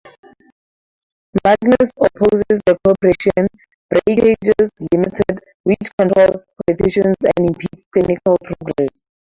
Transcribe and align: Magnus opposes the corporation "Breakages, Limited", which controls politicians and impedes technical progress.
Magnus 1.45 1.91
opposes 1.95 2.59
the 2.65 2.75
corporation 2.83 3.47
"Breakages, 3.91 4.71
Limited", 4.91 5.43
which 5.61 5.91
controls 5.95 6.47
politicians 6.65 7.17
and 7.37 7.49
impedes 7.51 7.85
technical 7.93 8.35
progress. 8.43 9.03